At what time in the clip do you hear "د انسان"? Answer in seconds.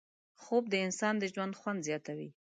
0.69-1.13